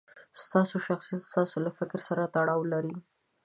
[0.43, 2.95] ستاسو شخصیت ستاسو له فکر سره تړاو لري.